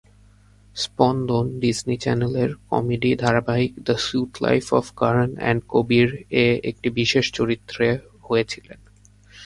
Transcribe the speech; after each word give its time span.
স্পন্দন 0.75 1.45
ডিজনি 1.59 1.95
চ্যানেলের 1.97 2.51
কমেডি 2.69 3.11
ধারাবাহিক 3.15 3.71
"the 3.85 3.95
suite 3.97 4.31
life 4.41 4.65
of 4.73 4.85
Karan 4.95 5.29
and 5.37 5.61
কবির"-এ 5.69 6.45
একটি 6.63 6.87
বিশেষ 6.99 7.25
চরিত্রে 7.33 7.87
হয়েছিলেন। 8.23 8.79